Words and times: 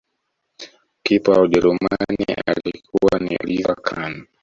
Kipa 1.03 1.31
wa 1.31 1.41
ujerumani 1.41 2.25
alikuwa 2.45 3.19
ni 3.19 3.37
oliver 3.41 3.75
Khan 3.81 4.25